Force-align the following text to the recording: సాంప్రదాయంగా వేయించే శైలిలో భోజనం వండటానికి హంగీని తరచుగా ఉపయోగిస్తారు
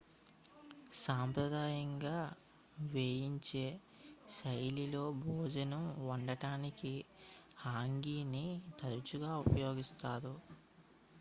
సాంప్రదాయంగా 0.99 2.15
వేయించే 2.85 3.63
శైలిలో 4.29 5.03
భోజనం 5.21 5.83
వండటానికి 6.07 6.93
హంగీని 7.65 8.47
తరచుగా 8.81 9.33
ఉపయోగిస్తారు 9.45 10.33